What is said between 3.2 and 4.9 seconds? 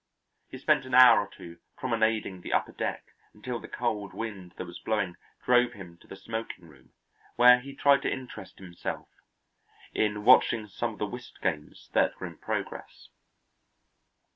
until the cold wind that was